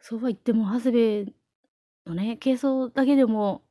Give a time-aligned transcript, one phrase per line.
[0.00, 1.34] そうは言っても、長谷部
[2.06, 3.64] のね、軽装だけでも、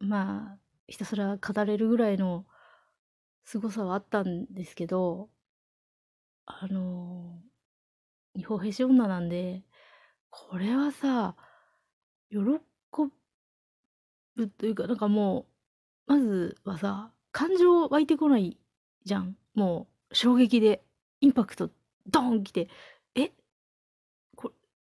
[0.00, 0.58] まあ、
[0.88, 2.44] ひたすら語れるぐらいの
[3.44, 5.28] 凄さはあったんですけど、
[6.46, 7.40] あの、
[8.34, 9.64] 二方へし女なんで、
[10.30, 11.36] これはさ、
[12.30, 12.38] 喜
[14.36, 15.46] ぶというか、なんかも
[16.08, 18.58] う、まずはさ、感情湧いてこない
[19.04, 19.36] じゃん。
[19.54, 20.84] もう、衝撃で、
[21.20, 21.70] インパクト、
[22.08, 22.68] ドーン来て、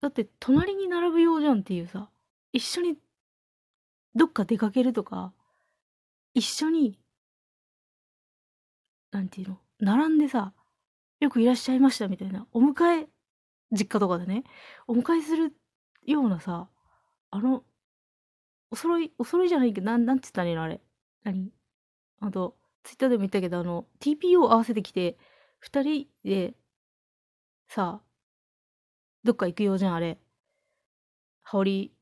[0.01, 2.11] だって隣に並ぶようじゃんっていうさ、
[2.53, 2.97] 一緒に
[4.15, 5.33] どっか出かけるとか、
[6.35, 6.99] 一緒に、
[9.11, 10.53] なんていうの、並んでさ、
[11.21, 13.09] よくいらっしゃいましたみたいな、お迎え、
[13.73, 14.45] 実家とかでね、
[14.87, 15.55] お迎えする
[16.05, 16.69] ようなさ、
[17.31, 17.65] あの、
[18.71, 20.81] お揃い、お揃いじゃないけど、なん、なんて言ったらいいのあれ。
[21.25, 21.51] 何？
[22.21, 25.19] あと、ツイッターでも言ったけど、あの、TPO 合わせてきて、
[25.59, 26.55] 二人で、
[27.69, 28.01] さ、
[29.27, 30.19] どっか行くようじゃん、あれ。
[31.45, 31.93] 羽織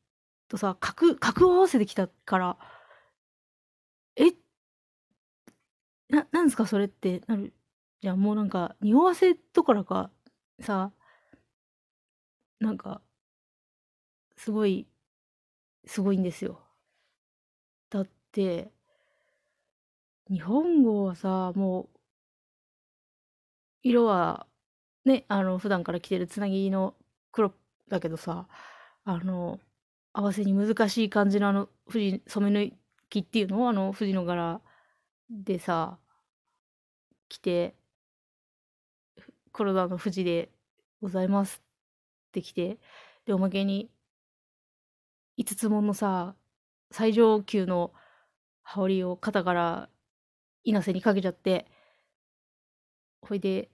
[0.48, 2.58] とさ、格、格を合わせてきたから、
[4.16, 4.34] え？
[6.08, 7.52] な、なんですかそれってなる。
[8.00, 10.10] じゃあもうなんか、匂わせとからか、
[10.60, 10.92] さ、
[12.60, 13.02] なんか、
[14.36, 14.86] すごい、
[15.86, 16.60] すごいんですよ。
[17.90, 18.70] だって、
[20.28, 21.98] 日本語はさ、もう、
[23.84, 24.46] 色は、
[25.04, 26.94] ね、あの、普段から着てるつなぎの
[27.34, 27.52] 黒
[27.88, 28.46] だけどさ、
[29.04, 29.58] あの、
[30.12, 32.72] 合わせに難しい感じのあの、富士、染め抜
[33.10, 33.64] きっていうの？
[33.64, 34.60] をあの、富士の柄
[35.28, 35.98] でさ、
[37.28, 37.74] 着て、
[39.52, 40.52] 黒田の富士で
[41.02, 41.60] ございます
[42.28, 42.78] って来て、
[43.26, 43.90] で、おまけに、
[45.36, 46.36] 五つ門のさ、
[46.92, 47.92] 最上級の
[48.62, 49.88] 羽織を肩から
[50.62, 51.66] 稲瀬にかけちゃって、
[53.22, 53.70] ほいで、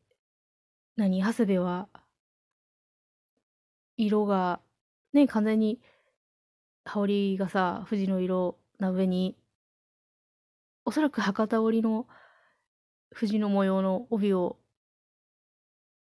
[0.97, 1.89] 何、長谷部は、
[4.07, 4.61] 色が、
[5.13, 5.81] ね、完全に、
[6.85, 9.37] 羽織がさ、富士の色な上に、
[10.85, 12.07] おそらく博多織の
[13.15, 14.59] 富士の模様の帯を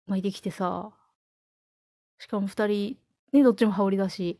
[0.07, 0.91] 巻いてきてさ、
[2.19, 2.97] しかも二人、
[3.33, 4.39] ね、どっちも羽織だし、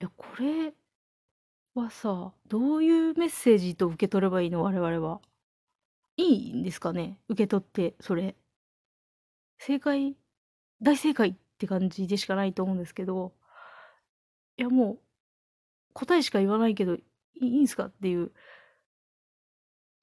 [0.00, 0.74] いや、これ
[1.74, 4.62] はさ、どういうメッセージと受け取ればいいの？
[4.62, 5.20] 我々は。
[6.16, 7.18] いいんですかね？
[7.28, 8.36] 受け取って、それ。
[9.58, 10.16] 正解、
[10.82, 13.32] 大正解って感じでしかないと思うんですけど、
[14.58, 14.98] いやもう、
[15.92, 17.02] 答えしか言わないけど、い
[17.40, 18.32] いんすかっていう。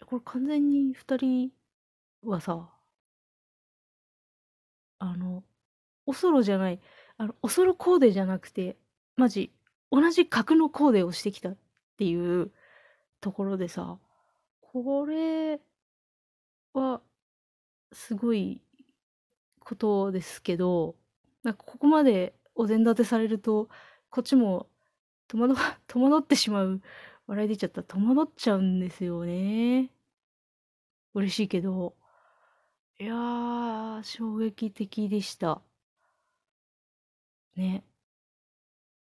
[0.06, 1.52] これ完全に二人
[2.24, 2.70] はさ、
[5.00, 5.44] あの、
[6.06, 6.80] おそろじゃない、
[7.18, 8.78] あの、おそろコーデじゃなくて、
[9.16, 9.52] マジ、
[9.92, 11.58] 同じ格のコーデをしてきたっ
[11.98, 12.52] ていう
[13.22, 14.00] ところでさ、
[14.62, 15.60] これ
[16.74, 17.02] は、
[17.92, 18.62] すごい
[19.74, 20.96] ことですけど、
[21.44, 23.70] なんかここまでお膳立てされると、
[24.10, 24.70] こっちも
[25.28, 25.56] 戸惑
[25.88, 26.82] 戸惑ってしまう。
[27.26, 27.84] 笑い出ちゃった。
[27.84, 29.90] 戸惑っちゃうんですよね。
[31.14, 31.96] 嬉しいけど。
[33.00, 35.62] いやー、衝撃的でした。
[37.56, 37.84] ね。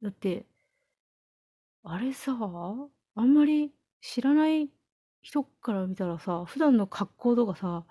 [0.03, 0.47] だって、
[1.83, 2.33] あれさ、
[3.15, 4.71] あんまり知らない
[5.23, 7.87] 人から見たらさ、普段の格好とかさ、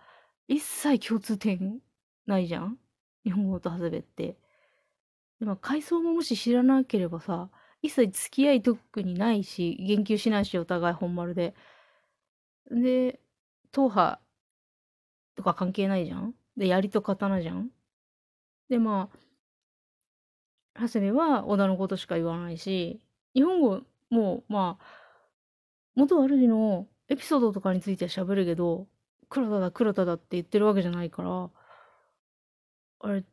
[0.47, 1.81] 一切共通点
[2.25, 2.78] ないじゃん？
[3.23, 4.38] 日本語と長谷部って。
[5.39, 7.50] でも、階層ももし知らなければさ、
[7.81, 11.53] 一切付き合い特にないし、言及しないし、お互い本丸で。
[12.72, 13.19] で、
[13.72, 14.22] 党派
[15.35, 16.33] とか関係ないじゃん？
[16.56, 17.69] で、槍と刀じゃん？
[18.69, 19.17] で、まあ、
[20.79, 23.01] 長谷部は織田のことしか言わないし、
[23.35, 24.85] 日本語も、まあ、
[25.95, 28.88] 元主のエピソードとかについては喋るけど、
[29.29, 31.50] 黒田だ黒田だって言ってるわけじゃないから、
[33.03, 33.23] あれ、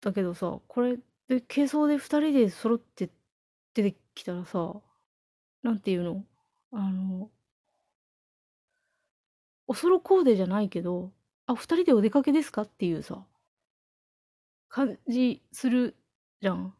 [0.00, 3.08] だけどさ、これで軽装で二人で揃って
[3.74, 4.74] 出てきたらさ、
[5.62, 6.24] なんていうの？
[6.72, 7.30] あの、
[9.66, 11.12] おそろコーデじゃないけど、
[11.46, 13.24] あ、二人でお出かけですかっていうさ、
[14.68, 15.94] 感じする
[16.40, 16.74] じゃん。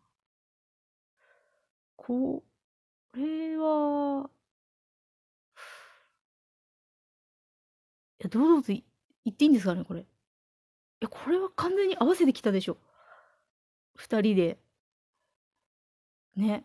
[1.96, 2.42] こ
[3.14, 4.30] れは、
[8.18, 8.82] や、堂々と言
[9.30, 10.06] っていいんですかね、これ。
[11.02, 12.78] や、これは完全に合わせてきたでしょ。
[13.96, 14.58] 二人で。
[16.36, 16.64] ね。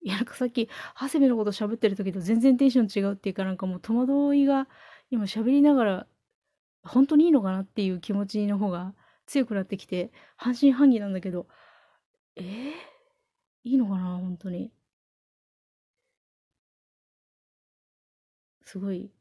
[0.00, 0.68] いや、なんかさっき、
[1.00, 4.68] 長谷部のこと喋ってる時と全然テンション違うっていうかなんかもう戸惑いが
[5.10, 6.06] 今喋りながら、
[6.84, 8.94] 本当にいいのかなっていう気持ちの方が
[9.26, 11.48] 強くなってきて、半信半疑なんだけど、
[12.36, 12.72] えー、
[13.64, 14.72] いいのかな、本当に。
[18.64, 19.12] すごい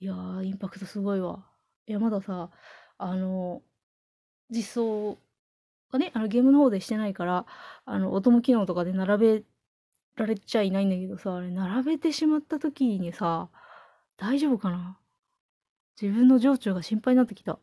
[0.00, 1.49] いやー、インパクトすごいわ。
[1.90, 2.50] いや、まださ、
[2.98, 3.62] あの、
[4.48, 5.18] 実装
[5.90, 7.46] がね、あのゲームの方でしてないから、
[7.84, 9.42] あの、音も機能とかで並べ
[10.14, 13.48] られちゃいないんだけどさ、あれ、並べてしまった時にさ、
[14.16, 14.98] 大丈夫かな？
[16.00, 17.58] 自分の情緒が心配になってきた。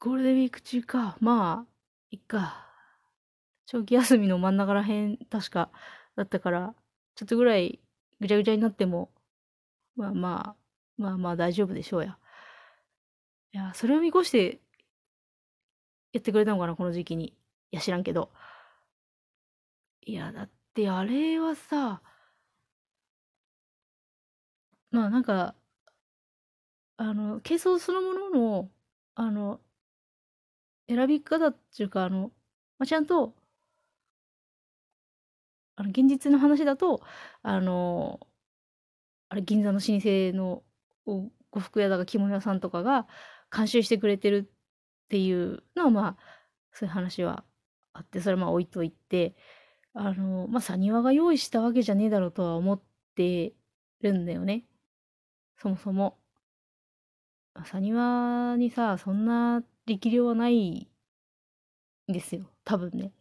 [0.00, 1.16] ゴールデンウィーク中か。
[1.20, 1.72] まあ、
[2.10, 2.66] いっか。
[3.66, 5.70] 長期休みの真ん中らへん、確か、
[6.16, 6.74] だったから、
[7.14, 7.78] ちょっとぐらい
[8.20, 9.12] ぐちゃぐちゃになっても、
[9.94, 10.56] まあまあ、
[11.00, 12.18] まあまあ大丈夫でしょうや。
[13.52, 14.60] いや、それを見越して
[16.12, 17.28] やってくれたのかな、この時期に。
[17.72, 18.30] いや、知らんけど。
[20.02, 22.02] いや、だってあれはさ、
[24.90, 25.54] まあなんか、
[26.96, 28.70] あの、軽装そのものの、
[29.16, 29.60] あの、
[30.88, 32.32] 選び方っていうか、あの、
[32.78, 33.34] まあ、ちゃんと、
[35.76, 37.02] あの、現実の話だと、
[37.42, 38.20] あの、
[39.28, 40.62] あれ、銀座の老舗の
[41.50, 43.06] 呉服屋だか着物屋さんとかが
[43.54, 46.16] 監修してくれてるっていうのは、まあ、
[46.72, 47.44] そういう話は
[47.92, 49.36] あって、それはまあ置いといて、
[49.92, 52.82] あの、まあ、サニワが用意したわけじゃねえだろうとは思っ
[53.16, 53.54] て
[54.00, 54.64] るんだよね。
[55.56, 56.18] そもそも。
[57.64, 60.88] サニワにさ、そんな力量はない
[62.08, 62.46] んですよ。
[62.64, 63.12] 多分ね。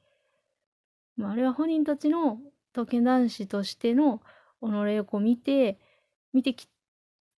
[1.17, 2.39] まあ、あれは本人たちの
[2.71, 4.21] 刀剣男子としての
[4.61, 5.79] 己をこう見て、
[6.33, 6.69] 見てき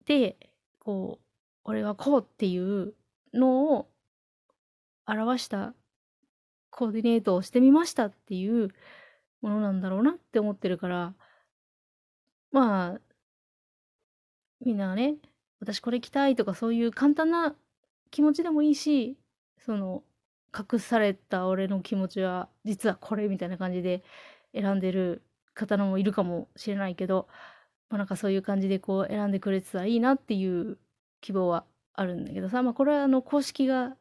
[0.06, 0.51] て、
[0.84, 1.26] こう、
[1.64, 2.94] 俺はこうっていう
[3.34, 3.92] のを
[5.06, 5.74] 表した
[6.70, 8.70] コーディネートをしてみましたっていう
[9.42, 11.14] ものなんだろうなって思ってるから、
[12.52, 13.02] まあ、
[14.64, 15.16] みんながね、
[15.60, 17.56] 私これ着たいとかそういう簡単な
[18.10, 19.18] 気持ちでもいいし、
[19.60, 20.04] その、
[20.54, 24.04] 隠された俺の気持ちは実はこれみたいな感じで
[24.54, 25.24] 選んでる
[25.54, 27.28] 方のもいるかもしれないけど、
[27.92, 30.80] まあ、なんかそういう感じでこう選んでくれてたらいいなっていう
[31.22, 33.96] 希望はあるんだけどさ、まあこれはあの公式が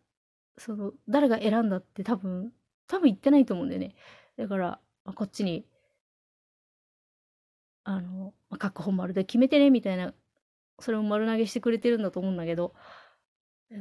[0.60, 2.52] その、誰が選んだって多分、
[2.86, 3.94] 多分言ってないと思うんだよね。
[4.36, 5.66] だから、まあ、こっちに、
[7.84, 10.14] あの、まあ、各本丸で決めてね、みたいな、
[10.80, 12.74] それを丸投げしてくれてるんだと思うんだけど、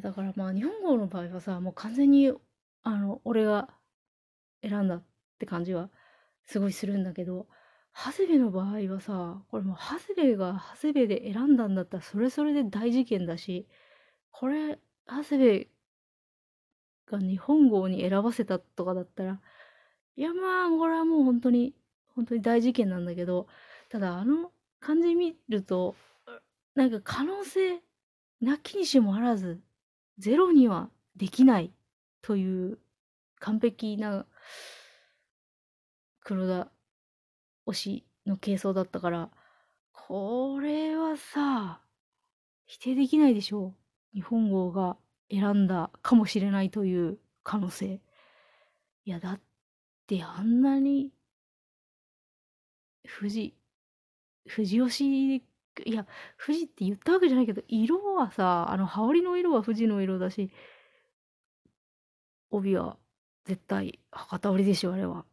[0.02, 2.32] だからまあ日本語の場合はさ、もう完全に、
[2.84, 3.70] あの、俺が
[4.62, 5.04] 選んだっ
[5.40, 5.90] て感じは
[6.46, 7.48] すごいするんだけど、
[8.06, 13.68] 長谷部の場合はさ、これもう長谷部が長谷部で選んだんだったらそれそれで大事件だし、
[14.32, 15.68] これ、長谷部
[17.12, 19.42] が日本語に選ばせたとかだったら、
[20.16, 21.76] いやまあ、これはもう本当に、
[22.16, 23.48] 本当に大事件なんだけど、
[23.90, 25.96] ただあの感じ見ると、
[26.76, 27.82] なんか可能性、
[28.40, 29.60] なきにしもあらず、
[30.18, 31.74] ゼロにはできない
[32.22, 32.80] という
[33.40, 34.26] 完璧な
[36.22, 36.72] 黒田
[37.70, 39.30] 推しの軽装だったから、
[39.92, 41.82] これはさ、
[42.66, 43.74] 否定できないでしょ
[44.14, 44.16] う。
[44.16, 44.98] 日本語が
[45.32, 48.02] 選んだかもしれないという可能性。
[49.06, 49.42] いや、だっ
[50.08, 51.12] てあんなに、
[53.20, 53.56] 富士、
[54.48, 55.44] 富士吉、い
[55.86, 56.06] や、
[56.44, 60.52] 富士って言ったわけじゃないけど、色はさ、あの、羽織の色は富士の色だし、
[62.52, 62.98] 帯は
[63.46, 65.26] 絶対博多織でしょ、あれは。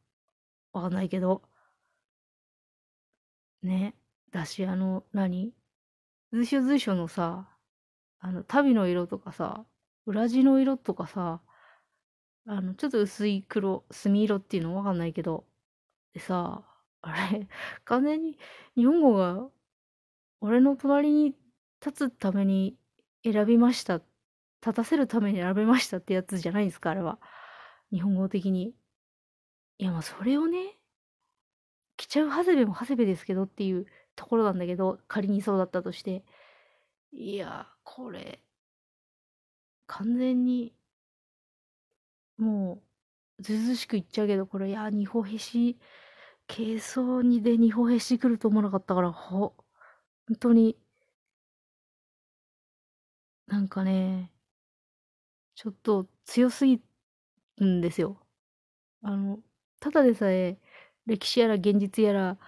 [0.73, 1.43] わかんないけど。
[3.67, 3.95] ね。
[4.33, 5.53] だし、あの、何？
[6.33, 7.49] 随所随所のさ、
[8.21, 9.67] あの、旅の色とかさ、
[10.07, 11.43] 裏地の色とかさ、
[12.47, 15.47] あの、ちょっと薄い黒、墨色っていうのわかんないけど、
[16.15, 16.65] でさ、
[17.03, 17.49] あれ、
[17.85, 18.39] 完全に
[18.77, 19.49] 日本語が
[20.41, 21.37] 俺の隣に
[21.85, 22.77] 立つために
[23.25, 24.03] 選びました。
[24.63, 27.21] 立たせるために選びましたってやつじゃないんですか、あれは。
[27.93, 28.75] 日本語的に。
[29.79, 30.76] いや、まあそれをね、
[31.97, 33.87] 着ちゃう長谷部も長谷部ですけどっていう
[34.17, 36.25] ところなんだけど、仮にそうだったとして。
[37.13, 38.43] いや、これ、
[39.89, 40.73] 完全に、
[42.39, 42.83] も
[43.41, 45.79] う、ずずしく言っちゃうけど、これ、いや、二歩へし、
[46.49, 49.55] 軽装にで二歩へし来ると思わなかったから、ほ、
[50.29, 50.79] 本当に、
[53.49, 54.33] なんかね、
[55.55, 56.83] ちょっと強すぎ
[57.59, 58.21] るんですよ。
[59.03, 59.41] あの、
[59.81, 60.61] ただでさえ、
[61.07, 62.39] 歴史やら現実やら、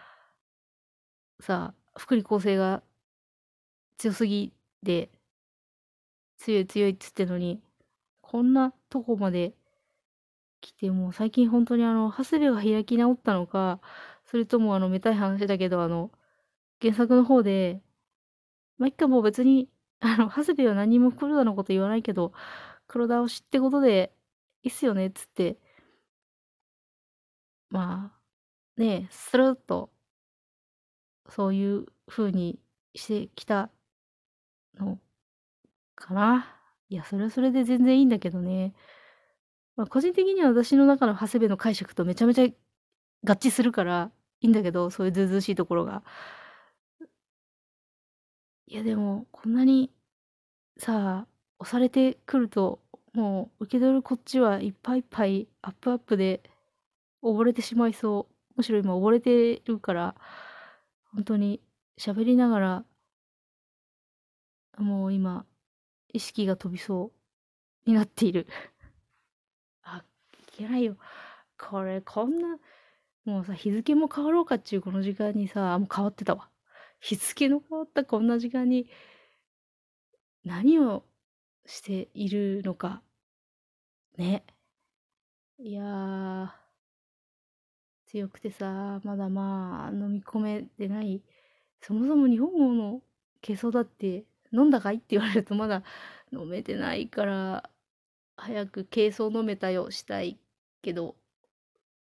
[1.41, 2.83] さ、福利厚生が
[3.99, 5.11] 強すぎで、
[6.39, 7.63] 強い強いっつってのに、
[8.23, 9.55] こんなとこまで
[10.61, 13.81] 来て、もう最近本当にあの、長谷部が開き直ったのか、
[14.27, 16.11] それともあの、めたい話だけど、あの、
[16.83, 17.83] 原作の方で、
[18.79, 22.33] まあ、一回もう別に、あの、長谷部は何も黒田のこと言わないけど、
[22.89, 24.15] 黒田推しってことで、
[24.65, 25.59] いいっすよね、っつって、
[27.71, 28.18] まあ、
[28.79, 29.91] ね、スルッと、
[31.29, 32.59] そういう風に
[32.95, 33.71] してきた
[34.79, 34.99] の
[35.97, 36.47] かな。
[36.89, 38.75] いや、それはそれで全然いいんだけどね。
[39.77, 42.47] まあ、個人的には私の中の長谷部の解釈とめちゃめちゃ
[43.25, 46.03] 合致するからいいんだけど、そういうずうずうしいところが。
[48.67, 49.91] いやでも、こんなに
[50.79, 51.29] さあ、
[51.61, 52.81] 押されてくると、
[53.15, 56.43] もう受け取るこっちはいっぱいいっぱいアップアップで
[57.23, 58.35] 溺れてしまいそう。
[58.59, 60.15] むしろ今溺れてるから、
[61.13, 61.63] ほんとに
[61.99, 62.85] 喋りながら
[64.79, 65.45] もう今、
[66.13, 67.13] 意識が飛びそ
[67.87, 68.47] うになっている。
[69.83, 70.97] あ、いけないよ。
[71.59, 72.59] これこんな、
[73.25, 76.49] もうさ、日付も変わろうかっちゅうこの時間にさ、もう変わってたわ。
[77.01, 78.89] 日付の変わったこんな時間に
[80.45, 81.05] 何を
[81.67, 83.03] しているのか。
[84.17, 84.45] ね。
[85.59, 86.68] いや。
[88.09, 91.23] 強くてさ、まだまあ飲み込めてない。
[91.83, 93.03] そもそも日本語の
[93.43, 95.83] 珪藻だって飲んだかいって言われるとまだ
[96.33, 97.71] 飲めてないから、
[98.37, 100.39] 早く珪藻飲めたよしたい
[100.83, 101.17] けど、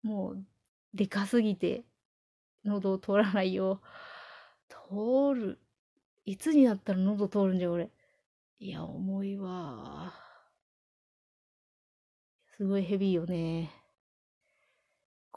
[0.04, 0.46] もう
[0.94, 1.84] でかすぎて
[2.66, 3.82] 喉を通らないよ。
[4.70, 5.60] 通る。
[6.26, 7.92] いつになったら喉通るんじゃ俺。
[8.60, 10.14] いや、重いわ。
[12.58, 13.85] すごいヘビーよね。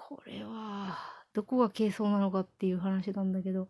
[0.08, 0.96] これは、
[1.34, 3.68] どこが軽装なのかっていう話なんだけど。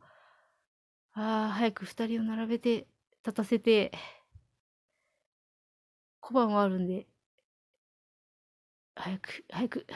[1.12, 2.86] ああ、早く2人を並べて、
[3.26, 3.90] 立たせて。
[6.20, 7.08] 小判はあるんで。
[8.94, 9.86] 早く、早く。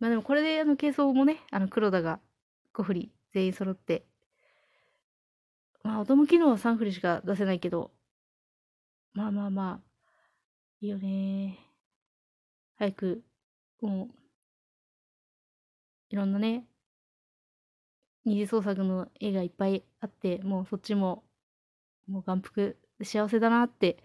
[0.00, 2.18] まあでもこれであの軽装もね、あの黒田が
[2.74, 4.08] 5振り全員揃って。
[5.84, 7.92] まあ、音向きのは3振りしか出せないけど、
[9.12, 9.80] まあまあまあ、
[10.80, 11.60] いいよね。
[12.76, 13.22] 早く、
[13.80, 14.27] もう、
[16.10, 16.66] いろんなね、
[18.24, 21.24] 二次創作の絵がいっぱいあって、もうそっちも、
[22.08, 24.02] もう眼福幸せだなって